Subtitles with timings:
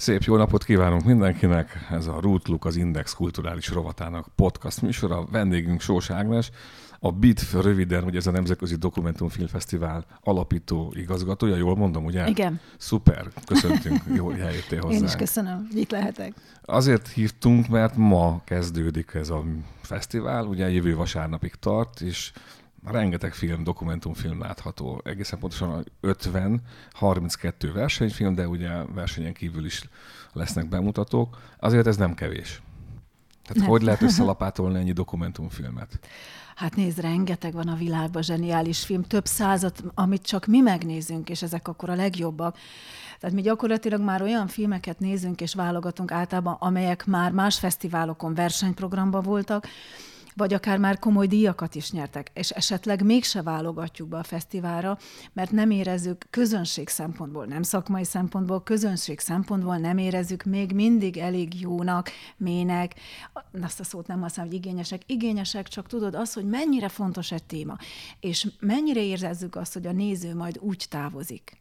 [0.00, 1.86] Szép jó napot kívánunk mindenkinek!
[1.90, 5.24] Ez a Rootluk az Index kulturális rovatának podcast műsora.
[5.30, 6.50] Vendégünk Sós Ágnes,
[6.98, 11.56] a BIT röviden, hogy ez a Nemzetközi Dokumentumfilmfesztivál alapító igazgatója.
[11.56, 12.28] Jól mondom, ugye?
[12.28, 12.60] Igen.
[12.78, 14.96] Szuper, köszöntünk, jó, hogy eljöttél hozzá.
[14.96, 16.32] Én is köszönöm, hogy itt lehetek.
[16.62, 19.44] Azért hívtunk, mert ma kezdődik ez a
[19.80, 22.32] fesztivál, ugye jövő vasárnapig tart, és
[22.84, 25.00] rengeteg film, dokumentumfilm látható.
[25.04, 26.60] Egészen pontosan 50,
[26.92, 29.88] 32 versenyfilm, de ugye versenyen kívül is
[30.32, 31.38] lesznek bemutatók.
[31.58, 32.62] Azért ez nem kevés.
[33.42, 33.66] Tehát nem.
[33.66, 35.98] hogy lehet összelapátolni ennyi dokumentumfilmet?
[36.54, 41.42] Hát nézd, rengeteg van a világban zseniális film, több százat, amit csak mi megnézünk, és
[41.42, 42.56] ezek akkor a legjobbak.
[43.20, 49.22] Tehát mi gyakorlatilag már olyan filmeket nézünk és válogatunk általában, amelyek már más fesztiválokon versenyprogramban
[49.22, 49.66] voltak,
[50.34, 54.98] vagy akár már komoly díjakat is nyertek, és esetleg mégse válogatjuk be a fesztiválra,
[55.32, 61.60] mert nem érezzük közönség szempontból, nem szakmai szempontból, közönség szempontból nem érezzük még mindig elég
[61.60, 62.94] jónak, mének,
[63.62, 67.44] azt a szót nem használom, hogy igényesek, igényesek, csak tudod az, hogy mennyire fontos egy
[67.44, 67.76] téma,
[68.20, 71.60] és mennyire érezzük azt, hogy a néző majd úgy távozik,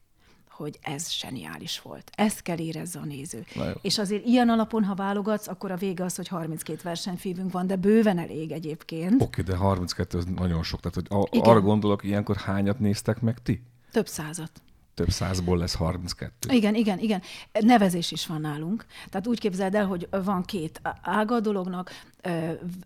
[0.60, 2.12] hogy ez zseniális volt.
[2.16, 3.46] Ezt kell érezze a néző.
[3.82, 7.76] És azért ilyen alapon, ha válogatsz, akkor a vége az, hogy 32 versenyfívünk van, de
[7.76, 9.22] bőven elég egyébként.
[9.22, 10.80] Oké, de 32 az nagyon sok.
[10.80, 13.62] Tehát hogy a, arra gondolok, ilyenkor hányat néztek meg ti?
[13.92, 14.52] Több százat
[14.94, 16.54] több százból lesz 32.
[16.54, 17.22] Igen, igen, igen.
[17.60, 18.86] Nevezés is van nálunk.
[19.10, 21.92] Tehát úgy képzeld el, hogy van két ága a dolognak,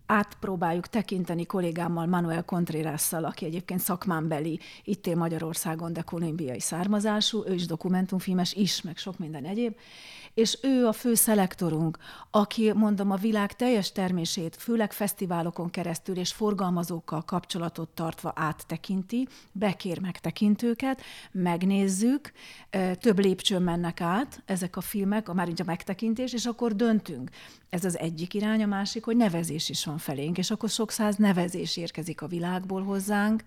[0.05, 7.53] átpróbáljuk tekinteni kollégámmal, Manuel Contreras-szal, aki egyébként szakmánbeli, itt él Magyarországon, de kolumbiai származású, ő
[7.53, 9.75] is dokumentumfilmes is, meg sok minden egyéb,
[10.33, 11.97] és ő a fő szelektorunk,
[12.31, 19.99] aki, mondom, a világ teljes termését, főleg fesztiválokon keresztül és forgalmazókkal kapcsolatot tartva áttekinti, bekér
[19.99, 21.01] megtekintőket,
[21.31, 22.31] megnézzük,
[22.99, 27.29] több lépcsőn mennek át ezek a filmek, már így a megtekintés, és akkor döntünk.
[27.69, 31.15] Ez az egyik irány, a másik, hogy nevezés is van felénk, és akkor sok száz
[31.15, 33.43] nevezés érkezik a világból hozzánk,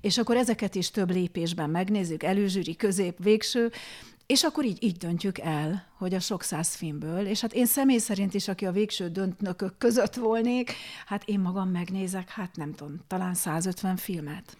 [0.00, 3.70] és akkor ezeket is több lépésben megnézzük, előzsűri, közép, végső,
[4.26, 7.98] és akkor így, így döntjük el, hogy a sok száz filmből, és hát én személy
[7.98, 10.72] szerint is, aki a végső döntnökök között volnék,
[11.06, 14.56] hát én magam megnézek, hát nem tudom, talán 150 filmet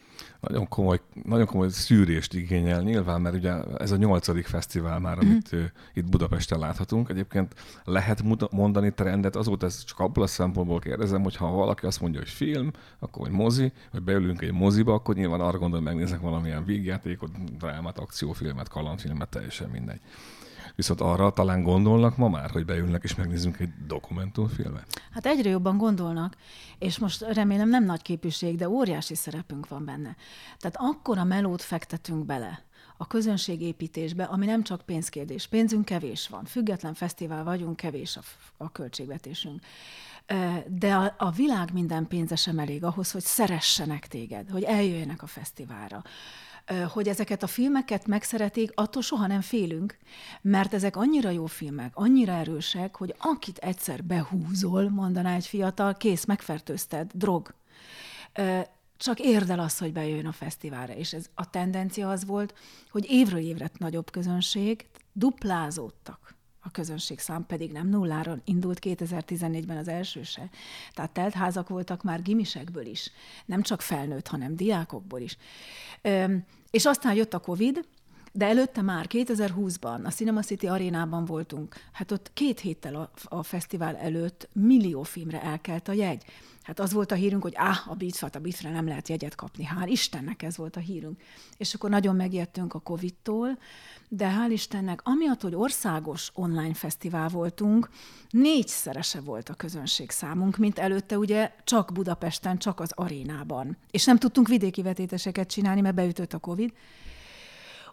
[0.48, 5.56] nagyon komoly, nagyon komoly szűrést igényel nyilván, mert ugye ez a nyolcadik fesztivál már, amit
[5.56, 5.64] mm.
[5.94, 7.08] itt Budapesten láthatunk.
[7.08, 7.54] Egyébként
[7.84, 12.20] lehet mondani trendet, azóta ez csak abból a szempontból kérdezem, hogy ha valaki azt mondja,
[12.20, 16.20] hogy film, akkor hogy mozi, vagy beülünk egy moziba, akkor nyilván arra gondol, hogy megnéznek
[16.20, 20.00] valamilyen vígjátékot, drámát, akciófilmet, kalandfilmet, teljesen mindegy.
[20.74, 24.86] Viszont arra talán gondolnak ma már, hogy beülnek és megnézzünk egy dokumentumfilmet?
[25.10, 26.36] Hát egyre jobban gondolnak,
[26.78, 30.16] és most remélem nem nagy képűség, de óriási szerepünk van benne.
[30.58, 32.64] Tehát akkor a melót fektetünk bele,
[32.96, 35.46] a közönségépítésbe, ami nem csak pénzkérdés.
[35.46, 38.20] Pénzünk kevés van, független fesztivál vagyunk, kevés a,
[38.56, 39.60] a költségvetésünk.
[40.66, 45.26] De a, a világ minden pénze sem elég ahhoz, hogy szeressenek téged, hogy eljöjjenek a
[45.26, 46.02] fesztiválra
[46.88, 49.98] hogy ezeket a filmeket megszeretik, attól soha nem félünk,
[50.42, 56.24] mert ezek annyira jó filmek, annyira erősek, hogy akit egyszer behúzol, mondaná egy fiatal, kész,
[56.24, 57.54] megfertőzted, drog.
[58.96, 62.54] Csak érdel az, hogy bejön a fesztiválra, és ez a tendencia az volt,
[62.90, 69.88] hogy évről évre nagyobb közönség, duplázódtak a közönség szám pedig nem nulláron indult 2014-ben az
[69.88, 70.50] első se.
[70.92, 73.10] Tehát teltházak voltak már gimisekből is,
[73.44, 75.36] nem csak felnőtt, hanem diákokból is.
[76.70, 77.84] És aztán jött a Covid,
[78.32, 81.74] de előtte már 2020-ban a Cinema City arénában voltunk.
[81.92, 86.24] Hát ott két héttel a, a fesztivál előtt millió filmre elkelt a jegy.
[86.62, 89.68] Hát az volt a hírünk, hogy áh, a Beatsfat, a Beatsre nem lehet jegyet kapni.
[89.76, 91.20] Hál' Istennek ez volt a hírünk.
[91.56, 93.58] És akkor nagyon megijedtünk a Covid-tól,
[94.08, 97.88] de hál' Istennek, amiatt, hogy országos online fesztivál voltunk,
[98.30, 103.76] négyszerese volt a közönség számunk, mint előtte ugye csak Budapesten, csak az arénában.
[103.90, 106.72] És nem tudtunk vidéki vetéteseket csinálni, mert beütött a Covid.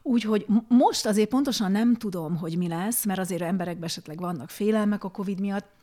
[0.01, 5.04] Úgyhogy most azért pontosan nem tudom, hogy mi lesz, mert azért emberekben esetleg vannak félelmek
[5.04, 5.78] a COVID miatt,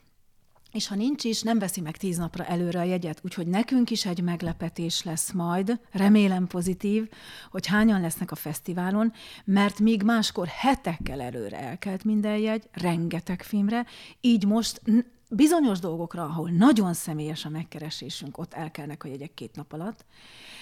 [0.72, 4.06] és ha nincs is, nem veszi meg tíz napra előre a jegyet, úgyhogy nekünk is
[4.06, 7.08] egy meglepetés lesz majd, remélem pozitív,
[7.50, 9.12] hogy hányan lesznek a fesztiválon,
[9.44, 13.86] mert míg máskor hetekkel előre elkelt minden jegy, rengeteg filmre,
[14.20, 14.82] így most
[15.30, 20.04] bizonyos dolgokra, ahol nagyon személyes a megkeresésünk, ott elkelnek a jegyek két nap alatt,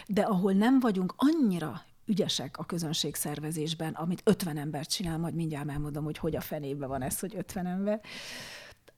[0.07, 5.71] de ahol nem vagyunk annyira ügyesek a közönség szervezésben, amit 50 ember csinál, majd mindjárt
[5.71, 8.01] elmondom, hogy hogy a fenébe van ez, hogy 50 ember,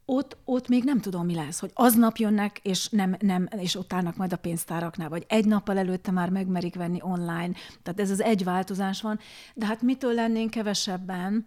[0.09, 3.93] ott, ott még nem tudom, mi lesz, hogy aznap jönnek, és, nem, nem, és ott
[3.93, 7.51] állnak majd a pénztáraknál, vagy egy nappal előtte már megmerik venni online.
[7.83, 9.19] Tehát ez az egy változás van.
[9.55, 11.47] De hát mitől lennénk kevesebben,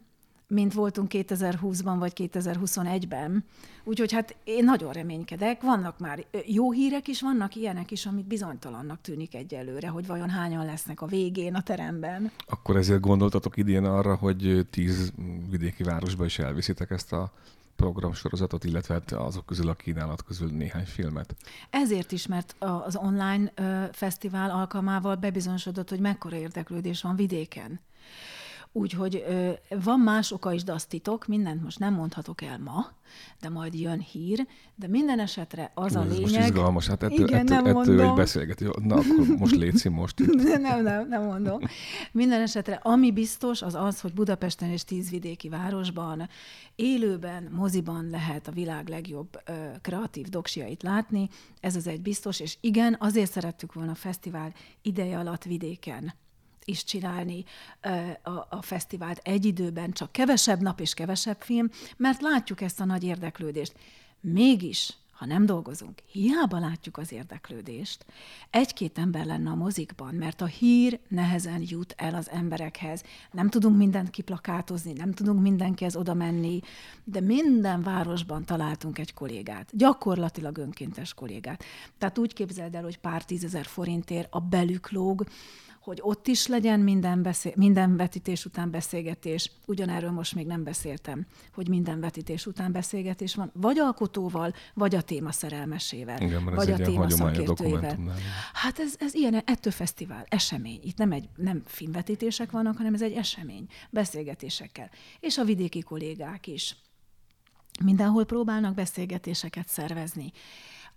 [0.50, 3.46] mint voltunk 2020-ban vagy 2021-ben.
[3.84, 5.62] Úgyhogy hát én nagyon reménykedek.
[5.62, 10.66] Vannak már jó hírek is, vannak ilyenek is, amik bizonytalannak tűnik egyelőre, hogy vajon hányan
[10.66, 12.32] lesznek a végén a teremben.
[12.48, 15.14] Akkor ezért gondoltatok idén arra, hogy tíz
[15.50, 17.32] vidéki városba is elviszitek ezt a
[17.76, 21.36] programsorozatot, illetve hát azok közül a kínálat közül néhány filmet.
[21.70, 23.52] Ezért is, mert az online
[23.92, 27.80] fesztivál alkalmával bebizonyosodott, hogy mekkora érdeklődés van vidéken.
[28.72, 29.26] Úgyhogy
[29.84, 32.86] van más oka is, de azt titok, mindent most nem mondhatok el ma,
[33.42, 36.22] de majd jön hír, de minden esetre az Hú, a lényeg...
[36.22, 38.72] Most izgalmas, hát ettől, igen, ettől, nem ettől egy beszélgető.
[38.84, 40.34] Na, akkor most létszi most itt.
[40.60, 41.60] nem, nem, nem mondom.
[42.12, 46.30] Minden esetre, ami biztos, az az, hogy Budapesten és tíz vidéki városban
[46.76, 49.52] élőben, moziban lehet a világ legjobb ö,
[49.82, 51.30] kreatív doksiait látni.
[51.60, 56.14] Ez az egy biztos, és igen, azért szerettük volna a fesztivál ideje alatt vidéken
[56.70, 57.44] is csinálni
[58.24, 62.86] a, a fesztivált egy időben, csak kevesebb nap és kevesebb film, mert látjuk ezt a
[62.86, 63.74] nagy érdeklődést.
[64.22, 68.06] Mégis ha nem dolgozunk, hiába látjuk az érdeklődést.
[68.50, 73.04] Egy-két ember lenne a mozikban, mert a hír nehezen jut el az emberekhez.
[73.32, 76.60] Nem tudunk mindent kiplakátozni, nem tudunk mindenkihez oda menni,
[77.04, 81.64] de minden városban találtunk egy kollégát, gyakorlatilag önkéntes kollégát.
[81.98, 85.26] Tehát úgy képzeld el, hogy pár tízezer forintért a belük lóg,
[85.82, 89.52] hogy ott is legyen minden, beszél, minden vetítés után beszélgetés.
[89.66, 95.02] Ugyanerről most még nem beszéltem, hogy minden vetítés után beszélgetés van, vagy alkotóval, vagy a
[95.02, 97.98] téma szerelmesével, Igen, vagy a téma szakértőjével.
[98.54, 100.80] Hát ez, ez ilyen ettől fesztivál, esemény.
[100.84, 104.90] Itt nem, egy, nem filmvetítések vannak, hanem ez egy esemény, beszélgetésekkel.
[105.20, 106.76] És a vidéki kollégák is
[107.84, 110.32] mindenhol próbálnak beszélgetéseket szervezni.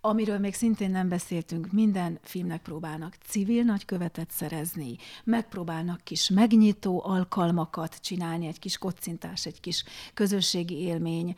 [0.05, 8.01] Amiről még szintén nem beszéltünk, minden filmnek próbálnak civil nagykövetet szerezni, megpróbálnak kis megnyitó alkalmakat
[8.01, 9.85] csinálni, egy kis kocintás, egy kis
[10.15, 11.37] közösségi élmény.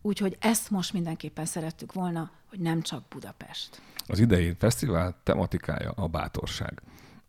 [0.00, 3.80] Úgyhogy ezt most mindenképpen szerettük volna, hogy nem csak Budapest.
[4.06, 6.82] Az idei fesztivál tematikája a bátorság.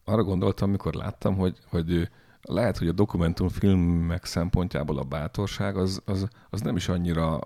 [0.04, 2.10] Arra gondoltam, amikor láttam, hogy, hogy
[2.42, 7.40] lehet, hogy a dokumentumfilmek szempontjából a bátorság az, az, az nem is annyira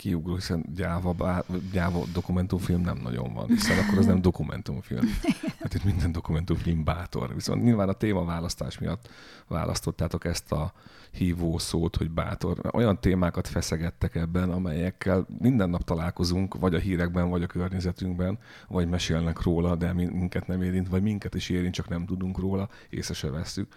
[0.00, 1.42] kiugró, hiszen gyáva, bá,
[1.72, 5.00] gyáva dokumentumfilm nem nagyon van, hiszen akkor az nem dokumentumfilm.
[5.60, 7.34] Hát itt minden dokumentumfilm bátor.
[7.34, 9.08] Viszont nyilván a témaválasztás miatt
[9.48, 10.72] választottátok ezt a
[11.10, 12.60] hívó szót, hogy bátor.
[12.72, 18.88] Olyan témákat feszegettek ebben, amelyekkel minden nap találkozunk, vagy a hírekben, vagy a környezetünkben, vagy
[18.88, 23.14] mesélnek róla, de minket nem érint, vagy minket is érint, csak nem tudunk róla, észre
[23.14, 23.74] se vesszük.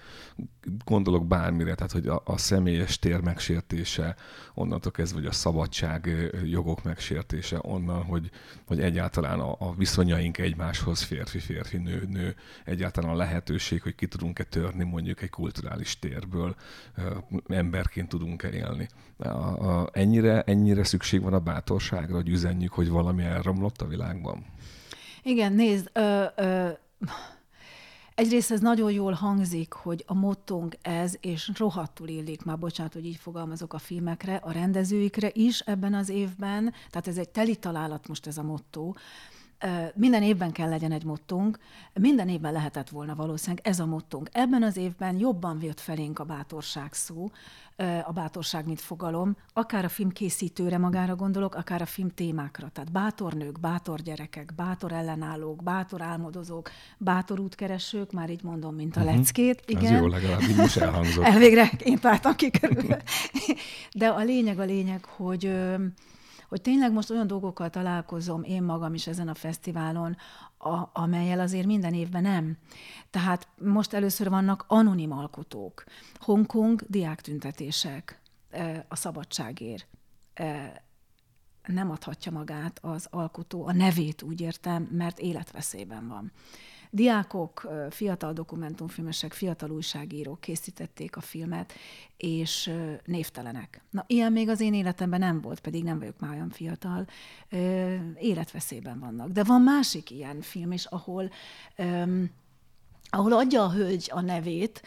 [0.85, 4.15] Gondolok bármire, tehát hogy a, a személyes tér megsértése,
[4.53, 8.29] onnantól kezdve, hogy a szabadság jogok megsértése, onnan, hogy,
[8.65, 14.83] hogy egyáltalán a, a viszonyaink egymáshoz férfi-férfi, nő-nő, egyáltalán a lehetőség, hogy ki tudunk-e törni
[14.83, 16.55] mondjuk egy kulturális térből,
[17.47, 18.87] emberként tudunk élni.
[19.17, 24.45] A, a, ennyire, ennyire szükség van a bátorságra, hogy üzenjük, hogy valami elromlott a világban?
[25.23, 26.69] Igen, nézd, ö, ö,
[28.15, 33.05] egyrészt ez nagyon jól hangzik, hogy a mottónk ez, és rohadtul illik már, bocsánat, hogy
[33.05, 38.07] így fogalmazok a filmekre, a rendezőikre is ebben az évben, tehát ez egy teli találat
[38.07, 38.93] most ez a motto,
[39.95, 41.59] minden évben kell legyen egy mottunk,
[41.93, 44.29] minden évben lehetett volna valószínűleg ez a mottunk.
[44.31, 47.31] Ebben az évben jobban jött felénk a bátorság szó,
[48.03, 52.69] a bátorság, mint fogalom, akár a film készítőre magára gondolok, akár a film témákra.
[52.73, 58.95] Tehát bátor nők, bátor gyerekek, bátor ellenállók, bátor álmodozók, bátor útkeresők, már így mondom, mint
[58.95, 59.15] a uh-huh.
[59.15, 59.63] leckét.
[59.65, 59.93] Igen.
[59.93, 61.23] Ez jó, legalább így most elhangzott.
[61.33, 63.03] Elvégre én találtam ki körülbelül.
[63.93, 65.51] De a lényeg a lényeg, hogy
[66.53, 70.17] hogy tényleg most olyan dolgokkal találkozom én magam is ezen a fesztiválon,
[70.57, 72.57] a, amelyel azért minden évben nem.
[73.09, 75.83] Tehát most először vannak anonim alkotók.
[76.19, 78.21] Hongkong diáktüntetések
[78.87, 79.87] a szabadságért
[81.65, 86.31] nem adhatja magát az alkotó, a nevét úgy értem, mert életveszélyben van.
[86.95, 91.73] Diákok, fiatal dokumentumfilmesek, fiatal újságírók készítették a filmet,
[92.17, 92.71] és
[93.05, 93.81] névtelenek.
[93.89, 97.07] Na, ilyen még az én életemben nem volt, pedig nem vagyok már olyan fiatal.
[98.19, 99.29] Életveszélyben vannak.
[99.29, 101.31] De van másik ilyen film is, ahol
[103.13, 104.81] ahol adja a hölgy a nevét,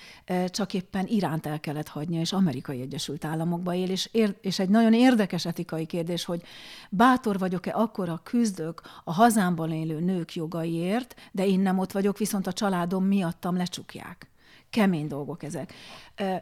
[0.46, 4.68] csak éppen Iránt el kellett hagynia, és Amerikai Egyesült Államokba él, és, ér, és egy
[4.68, 6.42] nagyon érdekes etikai kérdés, hogy
[6.90, 12.46] bátor vagyok-e akkora küzdök a hazámban élő nők jogaiért, de én nem ott vagyok, viszont
[12.46, 14.30] a családom miattam lecsukják.
[14.70, 15.72] Kemény dolgok ezek.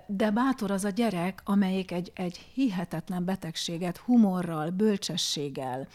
[0.06, 5.88] De bátor az a gyerek, amelyik egy, egy hihetetlen betegséget humorral, bölcsességgel,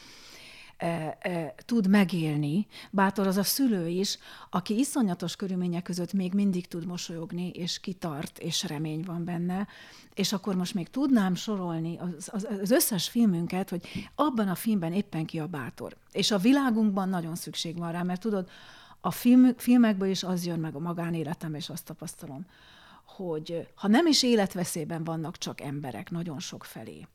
[0.79, 2.67] e, e, tud megélni.
[2.91, 4.17] Bátor az a szülő is,
[4.49, 9.67] aki iszonyatos körülmények között még mindig tud mosolyogni, és kitart, és remény van benne.
[10.13, 14.93] És akkor most még tudnám sorolni az, az, az összes filmünket, hogy abban a filmben
[14.93, 15.95] éppen ki a bátor.
[16.11, 18.49] És a világunkban nagyon szükség van rá, mert tudod,
[19.01, 22.45] a film, filmekből is az jön meg a magánéletem, és azt tapasztalom,
[23.05, 27.07] hogy ha nem is életveszélyben vannak csak emberek nagyon sok felé,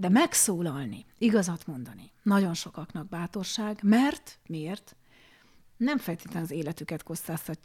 [0.00, 4.96] de megszólalni, igazat mondani, nagyon sokaknak bátorság, mert miért?
[5.76, 7.04] Nem feltétlenül az életüket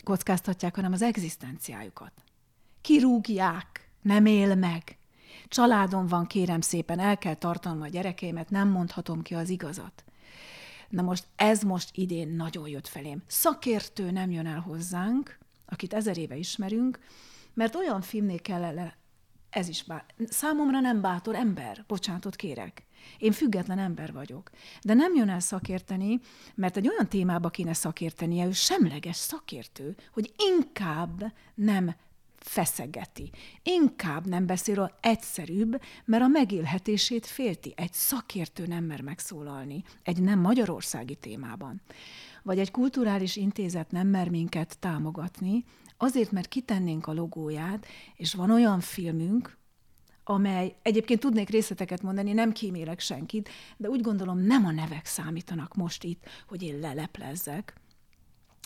[0.03, 2.11] kockáztatják, hanem az egzisztenciájukat.
[2.81, 4.97] Kirúgják, nem él meg.
[5.47, 10.03] Családom van, kérem szépen, el kell tartanom a gyerekeimet, nem mondhatom ki az igazat.
[10.89, 13.23] Na most ez most idén nagyon jött felém.
[13.27, 16.99] Szakértő nem jön el hozzánk, akit ezer éve ismerünk,
[17.53, 18.63] mert olyan filmnél kell
[19.55, 20.05] ez is bá...
[20.27, 22.85] Számomra nem bátor ember, bocsánatot kérek.
[23.17, 24.49] Én független ember vagyok.
[24.81, 26.19] De nem jön el szakérteni,
[26.55, 31.95] mert egy olyan témába kéne szakértenie, ő semleges szakértő, hogy inkább nem
[32.37, 33.31] feszegeti.
[33.63, 37.73] Inkább nem beszél a egyszerűbb, mert a megélhetését félti.
[37.75, 41.81] Egy szakértő nem mer megszólalni egy nem magyarországi témában.
[42.43, 45.65] Vagy egy kulturális intézet nem mer minket támogatni,
[45.97, 47.85] azért, mert kitennénk a logóját,
[48.15, 49.57] és van olyan filmünk,
[50.23, 55.75] amely, egyébként tudnék részleteket mondani, nem kímélek senkit, de úgy gondolom nem a nevek számítanak
[55.75, 57.73] most itt, hogy én leleplezzek,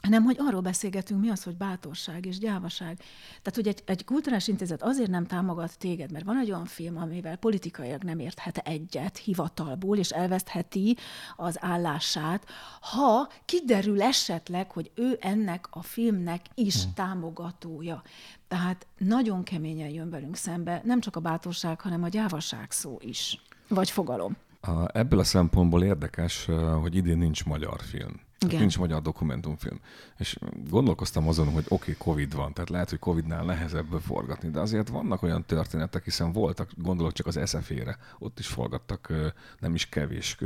[0.10, 2.98] hanem hogy arról beszélgetünk, mi az, hogy bátorság és gyávaság.
[3.28, 6.98] Tehát, hogy egy, egy kulturális intézet azért nem támogat téged, mert van egy olyan film,
[6.98, 10.98] amivel politikailag nem érthet egyet hivatalból, és elvesztheti
[11.36, 12.46] az állását,
[12.82, 16.94] ha kiderül esetleg, hogy ő ennek a filmnek is hmm.
[16.94, 18.02] támogatója.
[18.48, 23.42] Tehát nagyon keményen jön velünk szembe, nem csak a bátorság, hanem a gyávaság szó is,
[23.68, 24.36] vagy fogalom.
[24.62, 26.46] A, ebből a szempontból érdekes,
[26.82, 28.28] hogy idén nincs magyar film.
[28.46, 28.60] Igen.
[28.60, 29.80] Nincs magyar dokumentumfilm.
[30.18, 30.38] És
[30.70, 34.90] gondolkoztam azon, hogy oké, okay, Covid van, tehát lehet, hogy Covidnál nehezebb forgatni, de azért
[34.90, 39.14] vannak olyan történetek, hiszen voltak, gondolok csak az SFE-re, ott is forgattak
[39.60, 40.38] nem is kevés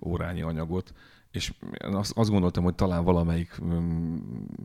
[0.00, 0.94] órányi anyagot,
[1.30, 3.60] és azt, azt gondoltam, hogy talán valamelyik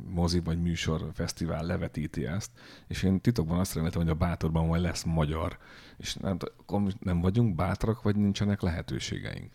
[0.09, 2.51] mozi vagy műsor, fesztivál levetíti ezt,
[2.87, 5.57] és én titokban azt reméltem, hogy a Bátorban majd lesz magyar,
[5.97, 6.37] és nem,
[6.99, 9.51] nem vagyunk bátrak, vagy nincsenek lehetőségeink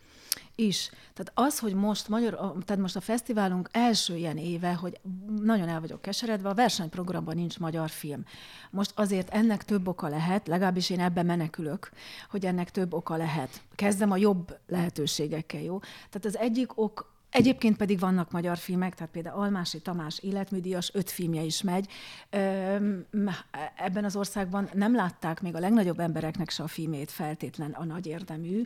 [0.54, 0.90] is.
[1.14, 5.00] Tehát az, hogy most magyar, tehát most a fesztiválunk első ilyen éve, hogy
[5.42, 8.24] nagyon el vagyok keseredve, a versenyprogramban nincs magyar film.
[8.70, 11.90] Most azért ennek több oka lehet, legalábbis én ebben menekülök,
[12.30, 13.62] hogy ennek több oka lehet.
[13.74, 15.78] Kezdem a jobb lehetőségekkel, jó?
[15.78, 21.10] Tehát az egyik ok Egyébként pedig vannak magyar filmek, tehát például Almási Tamás életműdíjas, öt
[21.10, 21.90] filmje is megy.
[23.76, 28.06] Ebben az országban nem látták még a legnagyobb embereknek se a filmét feltétlen a nagy
[28.06, 28.64] érdemű,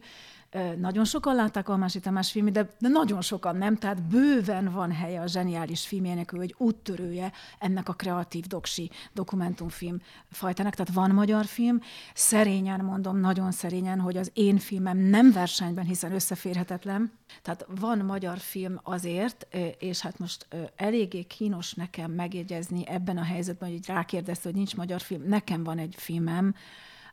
[0.78, 5.20] nagyon sokan látták Almási Tamás filmét, de, de nagyon sokan nem, tehát bőven van helye
[5.20, 11.44] a zseniális filmjének, ő egy úttörője ennek a kreatív doksi dokumentumfilm fajtának, tehát van magyar
[11.44, 11.80] film.
[12.14, 17.12] Szerényen mondom, nagyon szerényen, hogy az én filmem nem versenyben, hiszen összeférhetetlen.
[17.42, 19.46] Tehát van magyar film azért,
[19.78, 25.00] és hát most eléggé kínos nekem megjegyezni ebben a helyzetben, hogy rákérdezte, hogy nincs magyar
[25.00, 25.22] film.
[25.22, 26.54] Nekem van egy filmem,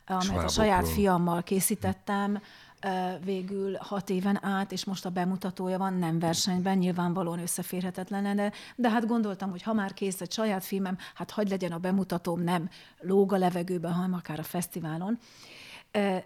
[0.06, 2.40] amelyet a saját fiammal készítettem,
[3.24, 8.90] végül hat éven át, és most a bemutatója van, nem versenyben, nyilvánvalóan összeférhetetlen, de, de
[8.90, 12.68] hát gondoltam, hogy ha már kész egy saját filmem, hát hagy legyen a bemutatóm, nem
[13.00, 15.18] lóg a levegőben, hanem akár a fesztiválon.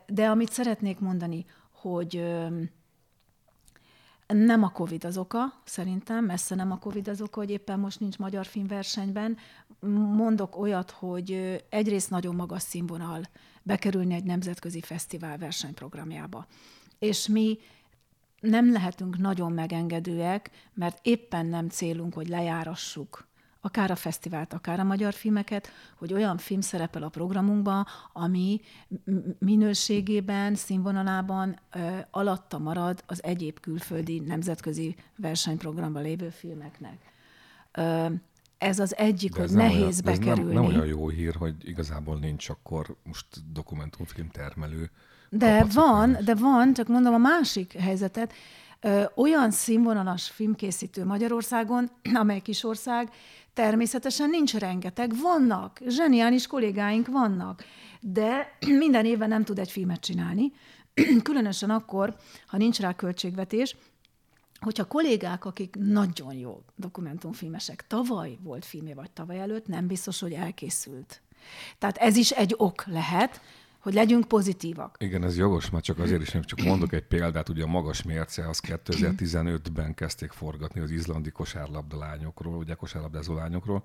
[0.07, 2.25] De amit szeretnék mondani, hogy
[4.35, 8.01] nem a Covid az oka, szerintem, messze nem a Covid az oka, hogy éppen most
[8.01, 9.37] nincs magyar filmversenyben.
[10.17, 13.23] Mondok olyat, hogy egyrészt nagyon magas színvonal
[13.63, 16.47] bekerülni egy nemzetközi fesztivál versenyprogramjába.
[16.99, 17.59] És mi
[18.41, 23.27] nem lehetünk nagyon megengedőek, mert éppen nem célunk, hogy lejárassuk
[23.65, 28.61] akár a fesztivált, akár a magyar filmeket, hogy olyan film szerepel a programunkban, ami
[29.39, 31.79] minőségében, színvonalában ö,
[32.11, 36.99] alatta marad az egyéb külföldi nemzetközi versenyprogramban lévő filmeknek.
[38.59, 40.55] Ez az egyik, De ez nehéz olyan, ez bekerülni.
[40.55, 44.91] Nem, nem olyan jó hír, hogy igazából nincs akkor most dokumentumfilm termelő.
[45.29, 48.33] De van, de van, csak mondom a másik helyzetet.
[48.81, 51.91] Ö, olyan színvonalas filmkészítő Magyarországon,
[52.23, 53.11] amely kisország,
[53.55, 55.13] természetesen nincs rengeteg.
[55.23, 57.65] Vannak, zseniális kollégáink vannak,
[58.01, 60.53] de minden évben nem tud egy filmet csinálni.
[61.23, 63.77] Különösen akkor, ha nincs rá költségvetés,
[64.61, 70.33] hogyha kollégák, akik nagyon jó dokumentumfilmesek, tavaly volt filmé, vagy tavaly előtt, nem biztos, hogy
[70.33, 71.23] elkészült.
[71.79, 73.41] Tehát ez is egy ok lehet,
[73.85, 74.97] hogy legyünk pozitívak.
[74.99, 78.03] Igen, ez jogos, már csak azért is, nem csak mondok egy példát, ugye a magas
[78.03, 83.85] mérce, az 2015-ben kezdték forgatni az izlandi kosárlabda lányokról, ugye kosárlabdázó lányokról,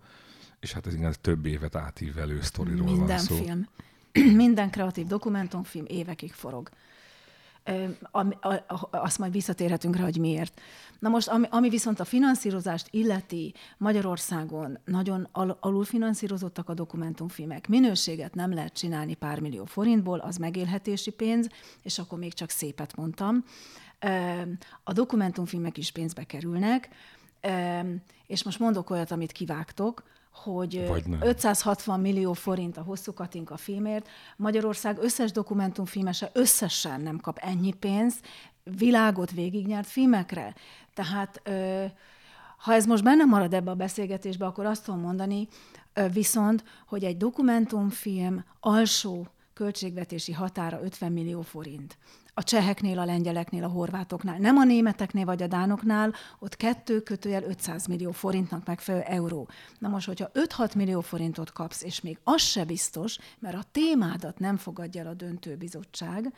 [0.59, 3.35] és hát ez igen, több évet átívelő sztoriról Minden van szó.
[3.35, 3.67] film,
[4.43, 6.69] minden kreatív dokumentumfilm évekig forog.
[8.11, 10.61] A- a- Azt majd visszatérhetünk rá, hogy miért.
[10.99, 17.67] Na most, ami, ami viszont a finanszírozást illeti, Magyarországon nagyon al- alulfinanszírozottak a dokumentumfilmek.
[17.67, 21.47] Minőséget nem lehet csinálni pár millió forintból, az megélhetési pénz,
[21.81, 23.43] és akkor még csak szépet mondtam.
[24.83, 26.89] A dokumentumfilmek is pénzbe kerülnek,
[28.27, 31.21] és most mondok olyat, amit kivágtok, hogy Vagy nem.
[31.21, 34.07] 560 millió forint a hosszú Katinka filmért.
[34.35, 38.27] Magyarország összes dokumentumfilmese összesen nem kap ennyi pénzt
[38.63, 40.55] világot végignyert filmekre.
[40.93, 41.85] Tehát ö,
[42.57, 45.47] ha ez most benne marad ebbe a beszélgetésbe, akkor azt tudom mondani
[45.93, 51.97] ö, viszont, hogy egy dokumentumfilm alsó költségvetési határa 50 millió forint.
[52.39, 57.43] A cseheknél, a lengyeleknél, a horvátoknál, nem a németeknél vagy a dánoknál, ott kettő kötőjel
[57.43, 59.47] 500 millió forintnak megfelelő euró.
[59.79, 64.39] Na most, hogyha 5-6 millió forintot kapsz, és még az se biztos, mert a témádat
[64.39, 66.33] nem fogadja el a döntőbizottság,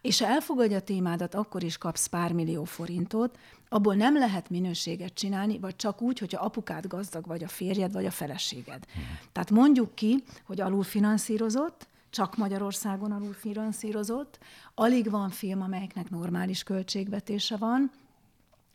[0.00, 5.14] és ha elfogadja a témádat, akkor is kapsz pár millió forintot, abból nem lehet minőséget
[5.14, 8.84] csinálni, vagy csak úgy, hogyha apukád gazdag, vagy a férjed, vagy a feleséged.
[9.32, 14.38] Tehát mondjuk ki, hogy alulfinanszírozott, csak Magyarországon alulfinanszírozott,
[14.74, 17.90] alig van film, amelyeknek normális költségvetése van,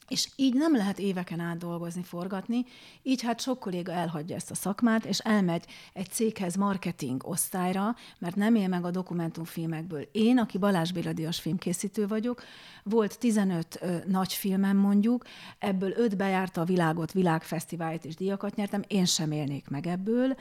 [0.08, 2.66] és így nem lehet éveken át dolgozni, forgatni,
[3.04, 8.36] így hát sok kolléga elhagyja ezt a szakmát, és elmegy egy céghez marketing osztályra, mert
[8.36, 10.08] nem él meg a dokumentumfilmekből.
[10.12, 12.44] Én, aki Balázs Béla díjas filmkészítő vagyok,
[12.84, 15.26] volt 15 ö, nagy filmem mondjuk,
[15.60, 20.36] ebből 5 bejárta a világot, világfesztivált és díjakat nyertem, én sem élnék meg ebből,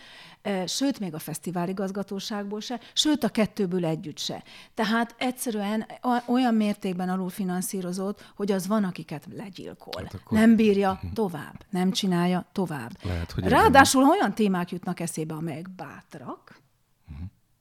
[0.67, 4.43] sőt, még a fesztiváligazgatóságból se, sőt, a kettőből együtt se.
[4.75, 5.87] Tehát egyszerűen
[6.27, 10.03] olyan mértékben alulfinanszírozott, hogy az van, akiket legyilkol.
[10.03, 12.99] Hát akkor- Nem bírja tovább, nem csinálja tovább.
[13.03, 16.61] Lehet, hogy Ráadásul ha olyan témák jutnak eszébe, amelyek bátrak,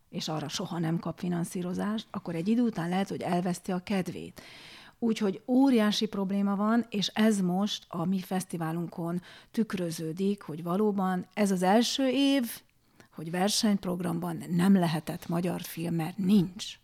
[0.09, 4.41] és arra soha nem kap finanszírozást, akkor egy idő után lehet, hogy elveszti a kedvét.
[4.99, 11.63] Úgyhogy óriási probléma van, és ez most a mi fesztiválunkon tükröződik, hogy valóban ez az
[11.63, 12.61] első év,
[13.15, 16.79] hogy versenyprogramban nem lehetett magyar film, mert nincs.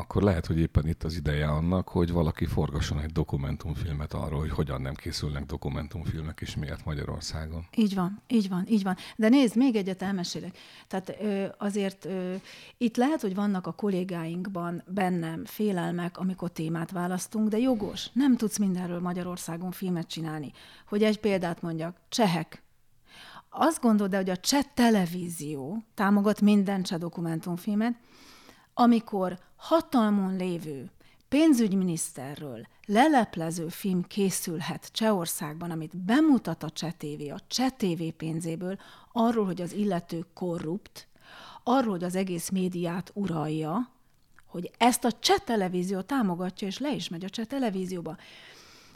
[0.00, 4.50] Akkor lehet, hogy éppen itt az ideje annak, hogy valaki forgasson egy dokumentumfilmet arról, hogy
[4.50, 7.66] hogyan nem készülnek dokumentumfilmek és miért Magyarországon.
[7.76, 8.96] Így van, így van, így van.
[9.16, 10.58] De nézd, még egyet elmesélek.
[10.88, 12.34] Tehát ö, azért ö,
[12.76, 18.10] itt lehet, hogy vannak a kollégáinkban bennem félelmek, amikor témát választunk, de jogos.
[18.12, 20.52] Nem tudsz mindenről Magyarországon filmet csinálni.
[20.88, 22.62] Hogy egy példát mondjak, csehek.
[23.50, 27.94] Azt gondolod, hogy a cseh televízió támogat minden cseh dokumentumfilmet,
[28.80, 30.90] amikor hatalmon lévő
[31.28, 38.78] pénzügyminiszterről leleplező film készülhet Csehországban, amit bemutat a Cseh TV, a Cseh TV pénzéből,
[39.12, 41.08] arról, hogy az illető korrupt,
[41.64, 43.90] arról, hogy az egész médiát uralja,
[44.46, 48.16] hogy ezt a cseh televízió támogatja, és le is megy a cseh televízióba.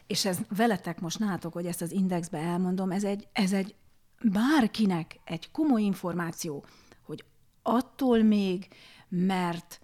[0.06, 3.74] És ez veletek most nátok, hogy ezt az indexbe elmondom, ez egy, ez egy
[4.22, 6.64] bárkinek egy komoly információ,
[7.02, 7.24] hogy
[7.62, 8.68] attól még,
[9.14, 9.80] mert,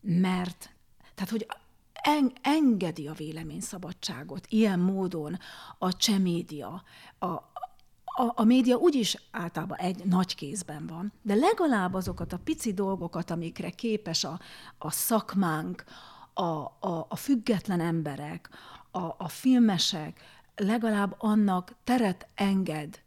[0.00, 0.74] mert,
[1.14, 1.46] tehát hogy
[1.92, 5.38] en, engedi a véleményszabadságot ilyen módon
[5.78, 6.82] a cseh média,
[7.18, 7.26] a,
[8.04, 13.30] a, a média úgyis általában egy nagy kézben van, de legalább azokat a pici dolgokat,
[13.30, 14.40] amikre képes a,
[14.78, 15.84] a szakmánk,
[16.34, 18.48] a, a, a független emberek,
[18.90, 20.20] a, a filmesek,
[20.56, 23.02] legalább annak teret enged,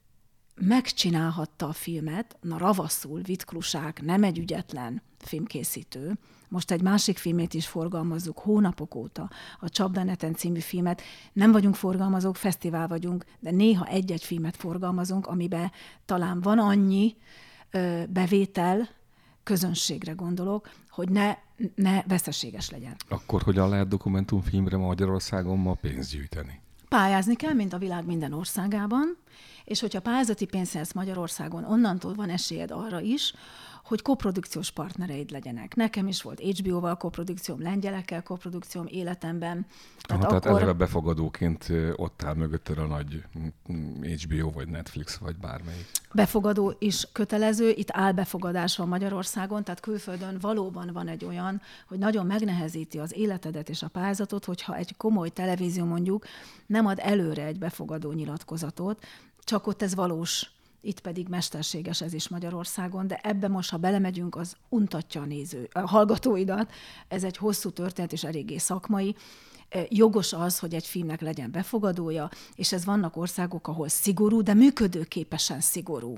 [0.56, 6.18] megcsinálhatta a filmet, na ravaszul, Vitklusák nem egy ügyetlen filmkészítő,
[6.50, 11.02] most egy másik filmét is forgalmazzuk hónapok óta, a Csapdaneten című filmet.
[11.34, 15.72] Nem vagyunk forgalmazók, fesztivál vagyunk, de néha egy-egy filmet forgalmazunk, amiben
[16.06, 17.16] talán van annyi
[17.72, 18.90] ö, bevétel,
[19.44, 21.38] közönségre gondolok, hogy ne,
[21.76, 22.96] ne veszteséges legyen.
[23.10, 26.62] Akkor hogyan lehet dokumentumfilmre Magyarországon ma pénzt gyűjteni?
[26.90, 29.18] Pályázni kell, mint a világ minden országában.
[29.66, 33.34] És hogyha pályázati pénzt nyersz Magyarországon, onnantól van esélyed arra is,
[33.86, 35.76] hogy koprodukciós partnereid legyenek.
[35.76, 39.66] Nekem is volt HBO-val koprodukcióm, lengyelekkel koprodukcióm életemben.
[40.02, 40.42] Tehát, Aha, akkor...
[40.42, 43.24] tehát eleve befogadóként ott áll mögötted a nagy
[44.24, 45.86] HBO, vagy Netflix, vagy bármelyik.
[46.14, 52.26] Befogadó is kötelező, itt álbefogadás van Magyarországon, tehát külföldön valóban van egy olyan, hogy nagyon
[52.26, 56.26] megnehezíti az életedet és a pályázatot, hogyha egy komoly televízió mondjuk
[56.66, 59.06] nem ad előre egy befogadó nyilatkozatot,
[59.44, 60.55] csak ott ez valós
[60.86, 65.70] itt pedig mesterséges ez is Magyarországon, de ebbe most, ha belemegyünk, az untatja a néző,
[65.72, 66.72] a hallgatóidat.
[67.08, 69.16] Ez egy hosszú történet és eléggé szakmai.
[69.70, 74.54] E, jogos az, hogy egy filmnek legyen befogadója, és ez vannak országok, ahol szigorú, de
[74.54, 76.18] működőképesen szigorú.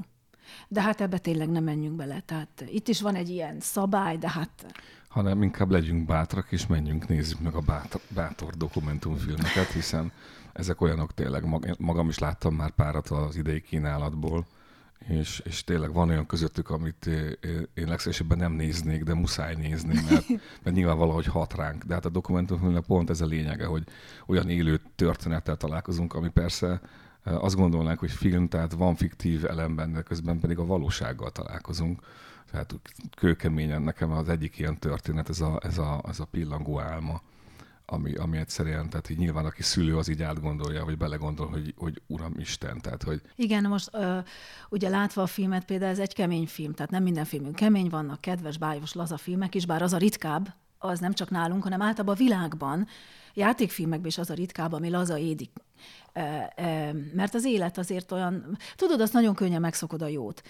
[0.68, 2.20] De hát ebbe tényleg nem menjünk bele.
[2.26, 4.66] Tehát itt is van egy ilyen szabály, de hát...
[5.08, 10.12] Hanem inkább legyünk bátrak, és menjünk, nézzük meg a bátor, bátor dokumentumfilmeket, hiszen
[10.54, 11.46] ezek olyanok tényleg,
[11.80, 14.46] magam is láttam már párat az idei kínálatból,
[15.00, 17.06] és, és tényleg van olyan közöttük, amit
[17.74, 20.28] én legszívesebben nem néznék, de muszáj nézni, mert,
[20.64, 21.84] mert nyilván valahogy hat ránk.
[21.84, 23.84] De hát a dokumentumfilmnek pont ez a lényege, hogy
[24.28, 26.82] olyan élő történettel találkozunk, ami persze
[27.24, 32.02] azt gondolnánk, hogy film, tehát van fiktív elem benne, közben pedig a valósággal találkozunk.
[32.52, 32.76] Tehát
[33.16, 37.22] kőkeményen nekem az egyik ilyen történet, ez a, ez a, ez a pillangó álma
[37.90, 42.02] ami, ami egyszerűen, tehát így nyilván aki szülő, az így átgondolja, vagy belegondol, hogy, hogy
[42.08, 43.22] Uram Isten, tehát hogy...
[43.36, 44.18] Igen, most ö,
[44.70, 48.22] ugye látva a filmet például ez egy kemény film, tehát nem minden filmünk kemény, vannak
[48.22, 52.16] kedves, bájos, laza filmek is, bár az a ritkább, az nem csak nálunk, hanem általában
[52.16, 52.88] a világban,
[53.34, 55.50] játékfilmekben is az a ritkább, ami laza édik
[57.14, 60.42] mert az élet azért olyan, tudod, azt nagyon könnyen megszokod a jót.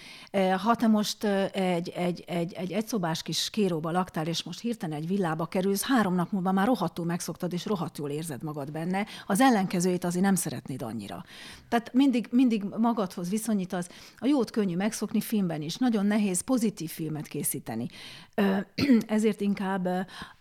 [0.63, 5.07] Ha te most egy, egy, egy, egy egyszobás kis kéróba laktál, és most hirtelen egy
[5.07, 9.05] villába kerülsz, három nap múlva már rohadtul megszoktad, és rohadtul érzed magad benne.
[9.25, 11.25] Az ellenkezőjét azért nem szeretnéd annyira.
[11.69, 13.89] Tehát mindig, mindig magadhoz viszonyítasz.
[14.17, 15.75] A jót könnyű megszokni filmben is.
[15.75, 17.87] Nagyon nehéz pozitív filmet készíteni.
[19.07, 19.87] Ezért inkább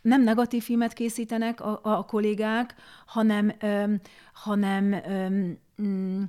[0.00, 2.74] nem negatív filmet készítenek a, a kollégák,
[3.06, 3.52] hanem,
[4.36, 4.94] hanem
[5.82, 6.22] mm,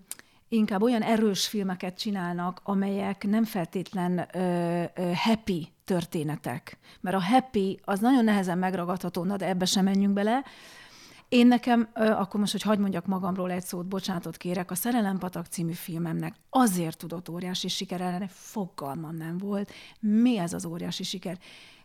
[0.50, 6.78] inkább olyan erős filmeket csinálnak, amelyek nem feltétlen ö, ö, happy történetek.
[7.02, 10.43] Mert a happy az nagyon nehezen megragadható, na de ebbe sem menjünk bele.
[11.30, 15.46] Én nekem, ö, akkor most, hogy hagyd mondjak magamról egy szót, bocsánatot kérek, a Szerelempatak
[15.46, 19.72] című filmemnek azért tudott óriási siker ellene, fogalmam nem volt.
[20.00, 21.38] Mi ez az óriási siker?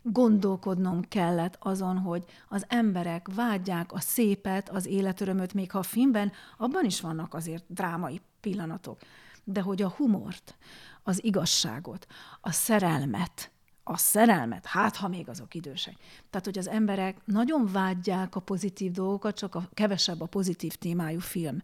[0.02, 6.32] Gondolkodnom kellett azon, hogy az emberek vágyják a szépet, az életörömöt, még ha a filmben,
[6.58, 9.00] abban is vannak azért drámai pillanatok,
[9.44, 10.56] de hogy a humort,
[11.02, 12.06] az igazságot,
[12.40, 13.50] a szerelmet,
[13.84, 15.94] a szerelmet, hát ha még azok idősek.
[16.30, 21.18] Tehát, hogy az emberek nagyon vágyják a pozitív dolgokat, csak a kevesebb a pozitív témájú
[21.18, 21.62] film.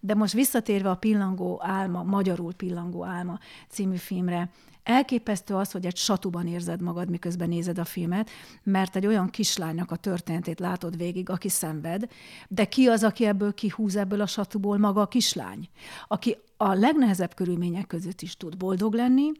[0.00, 4.50] De most visszatérve a Pillangó álma, magyarul Pillangó álma című filmre,
[4.84, 8.30] Elképesztő az, hogy egy satuban érzed magad, miközben nézed a filmet,
[8.62, 12.08] mert egy olyan kislánynak a történetét látod végig, aki szenved,
[12.48, 15.68] de ki az, aki ebből kihúz ebből a satuból maga a kislány,
[16.08, 19.32] aki a legnehezebb körülmények között is tud boldog lenni,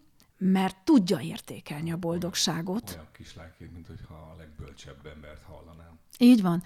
[0.46, 2.90] mert tudja értékelni a boldogságot.
[2.90, 5.98] Olyan kislányként, mint hogyha a legbölcsebb embert hallanám.
[6.18, 6.62] Így van,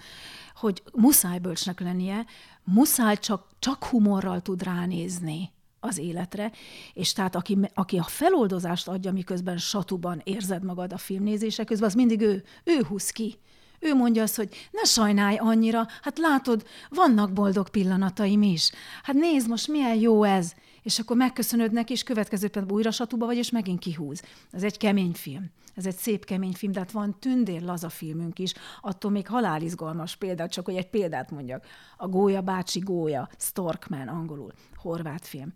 [0.55, 2.25] hogy muszáj bölcsnek lennie,
[2.63, 6.51] muszáj csak, csak humorral tud ránézni az életre,
[6.93, 11.95] és tehát aki, aki a feloldozást adja, miközben satuban érzed magad a filmnézése közben, az
[11.95, 13.39] mindig ő, ő húz ki.
[13.79, 18.71] Ő mondja azt, hogy ne sajnálj annyira, hát látod, vannak boldog pillanataim is.
[19.03, 20.53] Hát nézd most, milyen jó ez.
[20.89, 24.23] És akkor megköszönöd neki, és következő pillanatban újra satuba vagy, és megint kihúz.
[24.51, 25.51] Ez egy kemény film.
[25.75, 30.15] Ez egy szép kemény film, de hát van tündér laza filmünk is, attól még halálizgalmas
[30.15, 31.65] példa, csak hogy egy példát mondjak.
[31.97, 35.53] A Gólya bácsi Gólya, Storkman angolul, horvát film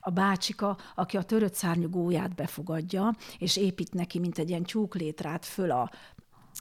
[0.00, 5.46] a bácsika, aki a törött szárnyú gólyát befogadja, és épít neki, mint egy ilyen tyúklétrát
[5.46, 5.90] föl a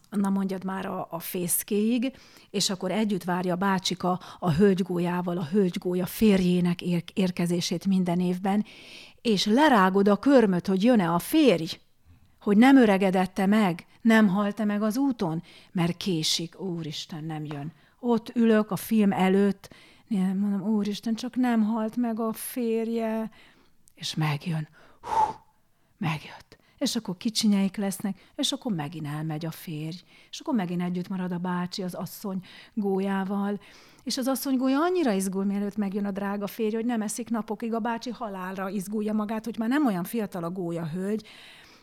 [0.09, 2.11] na mondjad már a, a fészkéig,
[2.49, 8.65] és akkor együtt várja a bácsika a hölgygójával, a hölgygója férjének ér- érkezését minden évben,
[9.21, 11.79] és lerágod a körmöt, hogy jön-e a férj,
[12.39, 17.71] hogy nem öregedette meg, nem halt-e meg az úton, mert késik, úristen, nem jön.
[17.99, 19.73] Ott ülök a film előtt,
[20.07, 23.31] mondom, úristen, csak nem halt meg a férje,
[23.95, 24.67] és megjön.
[25.01, 25.35] Hú,
[25.97, 26.57] megjött.
[26.79, 29.97] És akkor kicsinyeik lesznek, és akkor megint elmegy a férj,
[30.29, 32.39] és akkor megint együtt marad a bácsi az asszony
[32.73, 33.59] gólyával,
[34.03, 37.73] és az asszony gólya annyira izgul, mielőtt megjön a drága férj, hogy nem eszik napokig,
[37.73, 41.25] a bácsi halálra izgulja magát, hogy már nem olyan fiatal a gólya hölgy,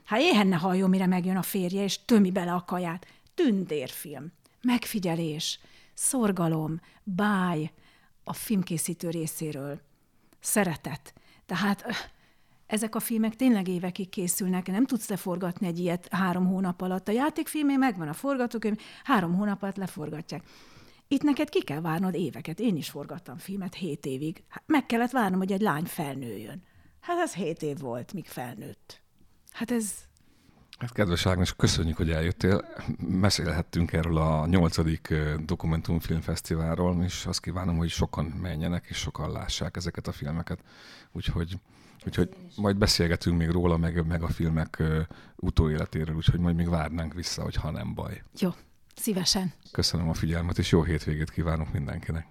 [0.06, 3.06] Hát éhen ne halljon, mire megjön a férje, és tömi bele a kaját.
[3.34, 4.32] Tündérfilm,
[4.62, 5.60] megfigyelés,
[5.94, 7.72] szorgalom, báj.
[8.24, 9.80] A filmkészítő részéről,
[10.40, 11.14] szeretet,
[11.46, 11.84] Tehát
[12.66, 17.08] ezek a filmek tényleg évekig készülnek, nem tudsz leforgatni egy ilyet három hónap alatt.
[17.08, 20.42] A játékfilmé megvan a forgatókönyv, három hónap alatt leforgatják.
[21.08, 22.60] Itt neked ki kell várnod éveket.
[22.60, 24.44] Én is forgattam filmet hét évig.
[24.66, 26.62] Meg kellett várnom, hogy egy lány felnőjön.
[27.00, 29.02] Hát ez hét év volt, míg felnőtt.
[29.50, 29.94] Hát ez...
[30.78, 32.64] Hát kedves Ágnes, köszönjük, hogy eljöttél.
[32.98, 40.06] Mesélhettünk erről a nyolcadik dokumentumfilmfesztiválról, és azt kívánom, hogy sokan menjenek, és sokan lássák ezeket
[40.06, 40.60] a filmeket.
[41.12, 41.58] Úgyhogy
[42.06, 44.82] Úgyhogy majd beszélgetünk még róla, meg, meg a filmek
[45.36, 48.22] utóéletéről, úgyhogy majd még várnánk vissza, hogy ha nem baj.
[48.38, 48.50] Jó,
[48.94, 49.52] szívesen.
[49.72, 52.26] Köszönöm a figyelmet, és jó hétvégét kívánok mindenkinek.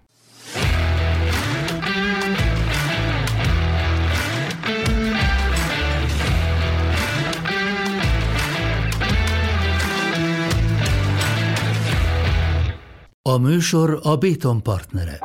[13.22, 15.18] A műsor a Béton partnere.